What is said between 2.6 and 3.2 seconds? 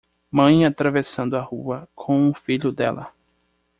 dela.